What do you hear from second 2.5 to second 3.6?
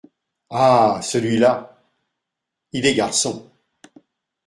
il est garçon.